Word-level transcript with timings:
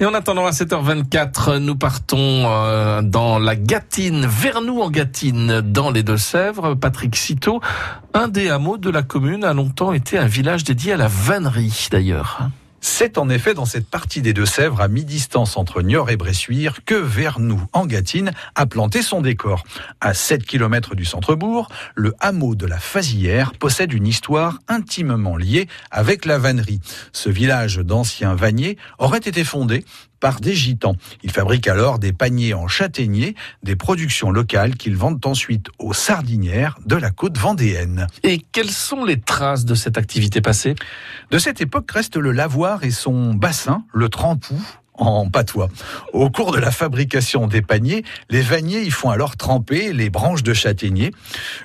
Et 0.00 0.06
en 0.06 0.14
attendant 0.14 0.46
à 0.46 0.50
7h24, 0.50 1.58
nous 1.58 1.74
partons 1.74 2.44
euh, 2.46 3.02
dans 3.02 3.40
la 3.40 3.56
Gâtine, 3.56 4.26
Vernou 4.26 4.80
en 4.80 4.90
Gâtine, 4.90 5.60
dans 5.60 5.90
les 5.90 6.04
Deux-Sèvres. 6.04 6.76
Patrick 6.76 7.16
Citeau, 7.16 7.60
un 8.14 8.28
des 8.28 8.48
hameaux 8.48 8.78
de 8.78 8.90
la 8.90 9.02
commune, 9.02 9.42
a 9.42 9.52
longtemps 9.52 9.92
été 9.92 10.16
un 10.16 10.26
village 10.26 10.62
dédié 10.62 10.92
à 10.92 10.96
la 10.96 11.08
vannerie 11.08 11.88
d'ailleurs. 11.90 12.48
C'est 12.80 13.18
en 13.18 13.28
effet 13.28 13.54
dans 13.54 13.64
cette 13.64 13.88
partie 13.88 14.22
des 14.22 14.32
Deux-Sèvres, 14.32 14.80
à 14.80 14.88
mi-distance 14.88 15.56
entre 15.56 15.82
Niort 15.82 16.10
et 16.10 16.16
Bressuire, 16.16 16.84
que 16.84 16.94
Vernou, 16.94 17.60
en 17.72 17.86
Gâtine, 17.86 18.30
a 18.54 18.66
planté 18.66 19.02
son 19.02 19.20
décor. 19.20 19.64
À 20.00 20.14
7 20.14 20.44
km 20.44 20.94
du 20.94 21.04
centre-bourg, 21.04 21.68
le 21.96 22.14
hameau 22.20 22.54
de 22.54 22.66
la 22.66 22.78
Fazière 22.78 23.52
possède 23.54 23.92
une 23.92 24.06
histoire 24.06 24.60
intimement 24.68 25.36
liée 25.36 25.66
avec 25.90 26.24
la 26.24 26.38
vannerie. 26.38 26.80
Ce 27.12 27.28
village 27.28 27.78
d'anciens 27.78 28.34
vanniers 28.34 28.78
aurait 28.98 29.18
été 29.18 29.42
fondé 29.42 29.84
par 30.20 30.40
des 30.40 30.54
gitans. 30.54 30.96
Ils 31.22 31.30
fabriquent 31.30 31.68
alors 31.68 31.98
des 31.98 32.12
paniers 32.12 32.54
en 32.54 32.68
châtaignier, 32.68 33.34
des 33.62 33.76
productions 33.76 34.30
locales 34.30 34.76
qu'ils 34.76 34.96
vendent 34.96 35.24
ensuite 35.24 35.68
aux 35.78 35.92
sardinières 35.92 36.78
de 36.86 36.96
la 36.96 37.10
côte 37.10 37.38
vendéenne. 37.38 38.06
Et 38.22 38.38
quelles 38.52 38.70
sont 38.70 39.04
les 39.04 39.20
traces 39.20 39.64
de 39.64 39.74
cette 39.74 39.98
activité 39.98 40.40
passée? 40.40 40.74
De 41.30 41.38
cette 41.38 41.60
époque 41.60 41.90
reste 41.90 42.16
le 42.16 42.32
lavoir 42.32 42.84
et 42.84 42.90
son 42.90 43.34
bassin, 43.34 43.84
le 43.92 44.08
trempou, 44.08 44.60
en 44.98 45.28
patois. 45.28 45.68
Au 46.12 46.30
cours 46.30 46.52
de 46.52 46.58
la 46.58 46.70
fabrication 46.70 47.46
des 47.46 47.62
paniers, 47.62 48.04
les 48.30 48.42
vanniers 48.42 48.82
y 48.82 48.90
font 48.90 49.10
alors 49.10 49.36
tremper 49.36 49.92
les 49.92 50.10
branches 50.10 50.42
de 50.42 50.54
châtaignier. 50.54 51.12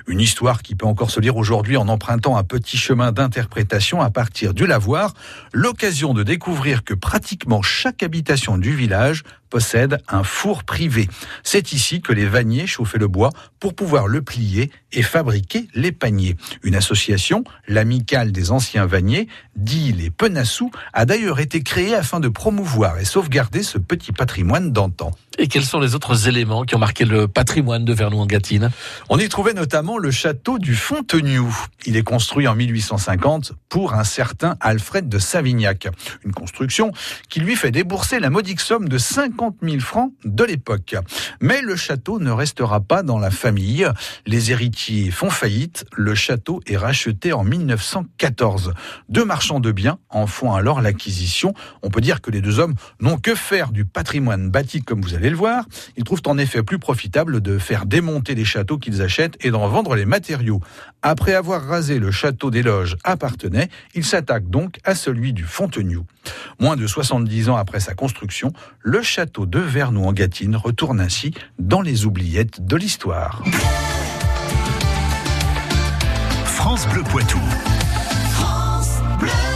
Une 0.06 0.20
histoire 0.20 0.62
qui 0.62 0.74
peut 0.74 0.86
encore 0.86 1.10
se 1.10 1.20
lire 1.20 1.36
aujourd'hui 1.36 1.76
en 1.76 1.88
empruntant 1.88 2.36
un 2.36 2.44
petit 2.44 2.76
chemin 2.76 3.12
d'interprétation 3.12 4.00
à 4.00 4.10
partir 4.10 4.54
du 4.54 4.66
lavoir. 4.66 5.14
L'occasion 5.52 6.14
de 6.14 6.22
découvrir 6.22 6.84
que 6.84 6.94
pratiquement 6.94 7.62
chaque 7.62 8.02
habitation 8.02 8.58
du 8.58 8.74
village 8.74 9.22
possède 9.54 9.98
un 10.08 10.24
four 10.24 10.64
privé. 10.64 11.08
C'est 11.44 11.70
ici 11.70 12.00
que 12.00 12.12
les 12.12 12.26
vanniers 12.26 12.66
chauffaient 12.66 12.98
le 12.98 13.06
bois 13.06 13.30
pour 13.60 13.74
pouvoir 13.74 14.08
le 14.08 14.20
plier 14.20 14.72
et 14.90 15.00
fabriquer 15.02 15.68
les 15.76 15.92
paniers. 15.92 16.34
Une 16.64 16.74
association, 16.74 17.44
l'amicale 17.68 18.32
des 18.32 18.50
anciens 18.50 18.84
vanniers, 18.84 19.28
dit 19.54 19.92
les 19.92 20.10
Penassous, 20.10 20.72
a 20.92 21.06
d'ailleurs 21.06 21.38
été 21.38 21.62
créée 21.62 21.94
afin 21.94 22.18
de 22.18 22.26
promouvoir 22.26 22.98
et 22.98 23.04
sauvegarder 23.04 23.62
ce 23.62 23.78
petit 23.78 24.10
patrimoine 24.10 24.72
d'antan. 24.72 25.12
Et 25.36 25.48
quels 25.48 25.64
sont 25.64 25.80
les 25.80 25.96
autres 25.96 26.28
éléments 26.28 26.62
qui 26.62 26.76
ont 26.76 26.78
marqué 26.78 27.04
le 27.04 27.26
patrimoine 27.26 27.84
de 27.84 27.92
Vernou-en-Gâtine 27.92 28.70
On 29.08 29.18
y 29.18 29.28
trouvait 29.28 29.52
notamment 29.52 29.98
le 29.98 30.12
château 30.12 30.58
du 30.58 30.76
Fontenioux. 30.76 31.54
Il 31.86 31.96
est 31.96 32.04
construit 32.04 32.46
en 32.46 32.54
1850 32.54 33.52
pour 33.68 33.94
un 33.94 34.04
certain 34.04 34.56
Alfred 34.60 35.08
de 35.08 35.18
Savignac. 35.18 35.88
Une 36.24 36.32
construction 36.32 36.92
qui 37.28 37.40
lui 37.40 37.56
fait 37.56 37.72
débourser 37.72 38.20
la 38.20 38.30
modique 38.30 38.60
somme 38.60 38.88
de 38.88 38.96
50 38.96 39.56
000 39.60 39.80
francs 39.80 40.12
de 40.24 40.44
l'époque. 40.44 40.94
Mais 41.40 41.62
le 41.62 41.74
château 41.74 42.20
ne 42.20 42.30
restera 42.30 42.80
pas 42.80 43.02
dans 43.02 43.18
la 43.18 43.32
famille. 43.32 43.88
Les 44.26 44.52
héritiers 44.52 45.10
font 45.10 45.30
faillite. 45.30 45.84
Le 45.96 46.14
château 46.14 46.60
est 46.66 46.76
racheté 46.76 47.32
en 47.32 47.42
1914. 47.42 48.72
Deux 49.08 49.24
marchands 49.24 49.60
de 49.60 49.72
biens 49.72 49.98
en 50.10 50.28
font 50.28 50.54
alors 50.54 50.80
l'acquisition. 50.80 51.54
On 51.82 51.90
peut 51.90 52.00
dire 52.00 52.20
que 52.20 52.30
les 52.30 52.40
deux 52.40 52.60
hommes 52.60 52.74
n'ont 53.00 53.18
que 53.18 53.34
faire 53.34 53.72
du 53.72 53.84
patrimoine 53.84 54.48
bâti 54.48 54.82
comme 54.82 55.00
vous 55.00 55.14
allez 55.14 55.23
le 55.30 55.36
voir. 55.36 55.64
Ils 55.96 56.04
trouvent 56.04 56.22
en 56.26 56.38
effet 56.38 56.62
plus 56.62 56.78
profitable 56.78 57.40
de 57.40 57.58
faire 57.58 57.86
démonter 57.86 58.34
les 58.34 58.44
châteaux 58.44 58.78
qu'ils 58.78 59.02
achètent 59.02 59.36
et 59.40 59.50
d'en 59.50 59.68
vendre 59.68 59.94
les 59.94 60.04
matériaux. 60.04 60.60
Après 61.02 61.34
avoir 61.34 61.62
rasé 61.62 61.98
le 61.98 62.10
château 62.10 62.50
des 62.50 62.62
loges 62.62 62.96
appartenait, 63.04 63.68
ils 63.94 64.04
s'attaquent 64.04 64.50
donc 64.50 64.78
à 64.84 64.94
celui 64.94 65.32
du 65.32 65.44
Fontenioux. 65.44 66.06
Moins 66.60 66.76
de 66.76 66.86
70 66.86 67.50
ans 67.50 67.56
après 67.56 67.80
sa 67.80 67.94
construction, 67.94 68.52
le 68.80 69.02
château 69.02 69.46
de 69.46 69.58
Vernou 69.58 70.04
en 70.04 70.12
Gâtine 70.12 70.56
retourne 70.56 71.00
ainsi 71.00 71.34
dans 71.58 71.82
les 71.82 72.06
oubliettes 72.06 72.64
de 72.64 72.76
l'histoire. 72.76 73.42
France 76.44 76.88
Bleu 76.88 77.02
Poitou. 77.02 77.40